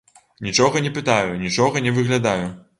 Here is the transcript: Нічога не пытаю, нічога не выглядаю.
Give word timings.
Нічога 0.47 0.81
не 0.87 0.91
пытаю, 0.97 1.37
нічога 1.45 1.87
не 1.89 1.97
выглядаю. 2.01 2.53